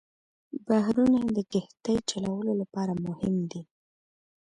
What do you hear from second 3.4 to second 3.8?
دي.